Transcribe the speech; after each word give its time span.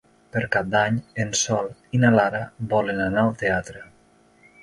Per 0.35 0.41
Cap 0.53 0.69
d'Any 0.75 0.95
en 1.23 1.33
Sol 1.41 1.69
i 1.97 2.01
na 2.05 2.11
Lara 2.17 2.41
volen 2.73 3.05
anar 3.09 3.25
al 3.27 3.37
teatre. 3.45 3.85